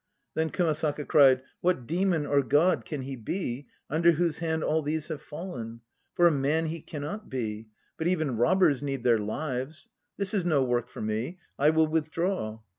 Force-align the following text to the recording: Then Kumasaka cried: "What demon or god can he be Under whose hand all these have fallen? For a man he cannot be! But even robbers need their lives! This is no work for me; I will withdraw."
Then 0.33 0.49
Kumasaka 0.49 1.05
cried: 1.07 1.43
"What 1.59 1.85
demon 1.85 2.25
or 2.25 2.41
god 2.41 2.85
can 2.85 3.03
he 3.03 3.15
be 3.15 3.67
Under 3.87 4.13
whose 4.13 4.39
hand 4.39 4.63
all 4.63 4.81
these 4.81 5.09
have 5.09 5.21
fallen? 5.21 5.81
For 6.15 6.25
a 6.25 6.31
man 6.31 6.65
he 6.69 6.81
cannot 6.81 7.29
be! 7.29 7.67
But 7.97 8.07
even 8.07 8.35
robbers 8.37 8.81
need 8.81 9.03
their 9.03 9.19
lives! 9.19 9.89
This 10.17 10.33
is 10.33 10.43
no 10.43 10.63
work 10.63 10.89
for 10.89 11.01
me; 11.03 11.37
I 11.59 11.69
will 11.69 11.85
withdraw." 11.85 12.61